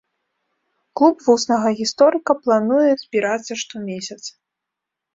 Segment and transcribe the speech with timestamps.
[1.01, 4.23] Клуб вуснага гісторыка плануе збірацца штомесяц.